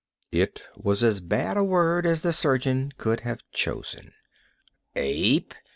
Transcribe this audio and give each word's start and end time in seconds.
It 0.31 0.63
was 0.75 1.03
as 1.03 1.19
bad 1.19 1.57
a 1.57 1.63
word 1.63 2.07
as 2.07 2.23
the 2.23 2.33
surgeon 2.33 2.91
could 2.97 3.19
have 3.19 3.43
chosen. 3.51 4.13
"Ape! 4.95 5.53